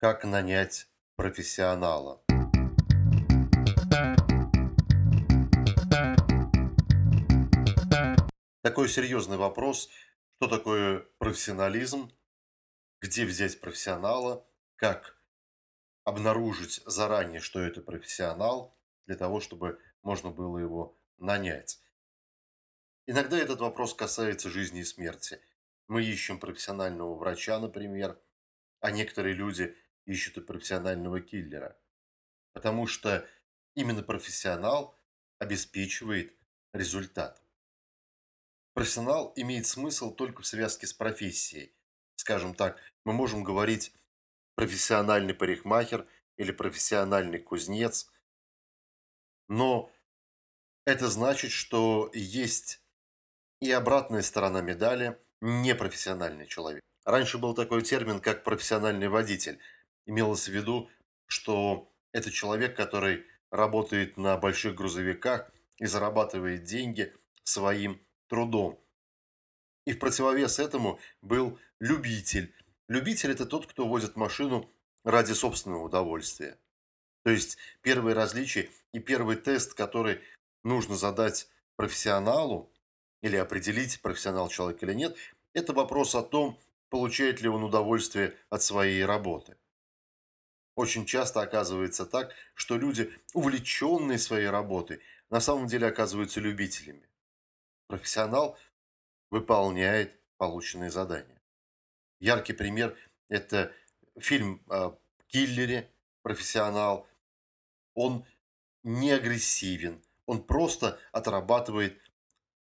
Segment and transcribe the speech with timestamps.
[0.00, 2.22] Как нанять профессионала?
[8.62, 9.88] Такой серьезный вопрос.
[10.36, 12.12] Что такое профессионализм?
[13.00, 14.48] Где взять профессионала?
[14.76, 15.20] Как
[16.04, 21.82] обнаружить заранее, что это профессионал, для того, чтобы можно было его нанять?
[23.06, 25.40] Иногда этот вопрос касается жизни и смерти.
[25.88, 28.16] Мы ищем профессионального врача, например,
[28.78, 29.76] а некоторые люди
[30.08, 31.78] ищут и профессионального киллера.
[32.52, 33.28] Потому что
[33.74, 34.98] именно профессионал
[35.38, 36.34] обеспечивает
[36.72, 37.40] результат.
[38.74, 41.72] Профессионал имеет смысл только в связке с профессией.
[42.16, 43.92] Скажем так, мы можем говорить
[44.56, 48.10] профессиональный парикмахер или профессиональный кузнец,
[49.48, 49.90] но
[50.84, 52.82] это значит, что есть
[53.60, 56.82] и обратная сторона медали– непрофессиональный человек.
[57.04, 59.58] Раньше был такой термин, как профессиональный водитель.
[60.08, 60.88] Имелось в виду,
[61.26, 68.80] что это человек, который работает на больших грузовиках и зарабатывает деньги своим трудом.
[69.84, 72.54] И в противовес этому был любитель.
[72.88, 74.70] Любитель– это тот, кто возит машину
[75.04, 76.58] ради собственного удовольствия.
[77.22, 80.22] То есть первое различие и первый тест, который
[80.64, 82.72] нужно задать профессионалу
[83.20, 85.18] или определить, профессионал человек или нет,
[85.52, 89.58] это вопрос о том, получает ли он удовольствие от своей работы.
[90.78, 97.02] Очень часто оказывается так, что люди, увлеченные своей работой, на самом деле оказываются любителями.
[97.88, 98.56] Профессионал
[99.28, 101.42] выполняет полученные задания.
[102.20, 102.96] Яркий пример–
[103.28, 103.74] это
[104.20, 107.08] фильм о киллере, профессионал.
[107.94, 108.24] Он
[108.84, 112.00] не агрессивен, он просто отрабатывает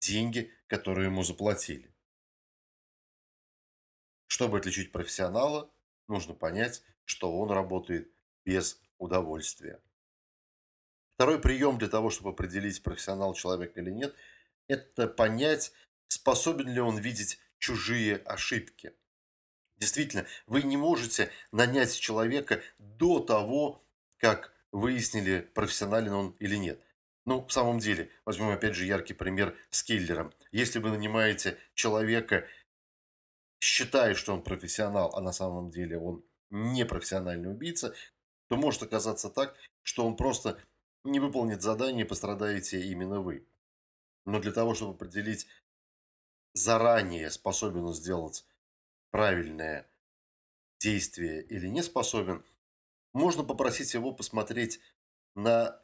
[0.00, 1.92] деньги, которые ему заплатили.
[4.28, 5.70] Чтобы отличить профессионала,
[6.06, 8.10] нужно понять, что он работает
[8.44, 9.80] без удовольствия.
[11.14, 14.14] Второй прием для того, чтобы определить, профессионал человек или нет,
[14.68, 15.72] это понять,
[16.06, 18.92] способен ли он видеть чужие ошибки.
[19.78, 23.82] Действительно, вы не можете нанять человека до того,
[24.18, 26.80] как выяснили, профессионален он или нет.
[27.24, 30.32] Ну, в самом деле, возьмем опять же яркий пример с киллером.
[30.52, 32.46] Если вы нанимаете человека,
[33.60, 37.94] считая, что он профессионал, а на самом деле он не профессиональный убийца,
[38.48, 40.60] то может оказаться так, что он просто
[41.04, 43.46] не выполнит задание пострадаете именно вы.
[44.24, 45.46] Но для того, чтобы определить
[46.54, 48.46] заранее, способен он сделать
[49.10, 49.88] правильное
[50.80, 52.44] действие или не способен,
[53.12, 54.80] можно попросить его посмотреть
[55.34, 55.82] на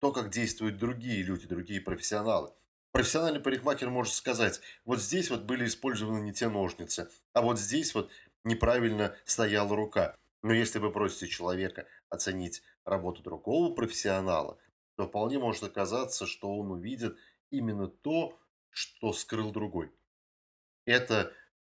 [0.00, 2.52] то, как действуют другие люди, другие профессионалы.
[2.92, 7.94] Профессиональный парикмахер может сказать, вот здесь вот были использованы не те ножницы, а вот здесь
[7.94, 8.10] вот
[8.44, 10.16] неправильно стояла рука.
[10.42, 14.58] Но если вы просите человека оценить работу другого профессионала,
[14.96, 17.16] то вполне может оказаться, что он увидит
[17.50, 18.38] именно то,
[18.70, 19.90] что скрыл другой.
[20.84, 21.32] Это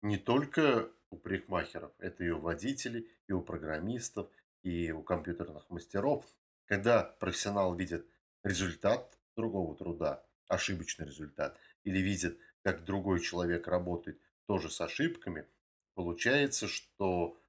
[0.03, 4.29] не только у парикмахеров, это и у водителей, и у программистов,
[4.63, 6.25] и у компьютерных мастеров.
[6.67, 8.07] Когда профессионал видит
[8.43, 15.47] результат другого труда, ошибочный результат, или видит, как другой человек работает тоже с ошибками,
[15.95, 17.41] получается, что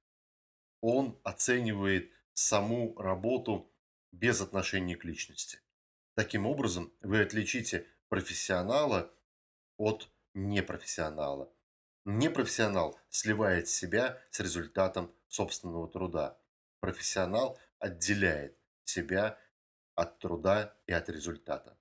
[0.80, 3.70] он оценивает саму работу
[4.12, 5.60] без отношения к личности.
[6.14, 9.12] Таким образом, вы отличите профессионала
[9.76, 11.52] от непрофессионала.
[12.04, 16.38] Непрофессионал сливает себя с результатом собственного труда.
[16.80, 19.38] Профессионал отделяет себя
[19.94, 21.76] от труда и от результата.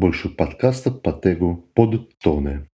[0.00, 2.70] Больше подкастов по тегу «Под тоны».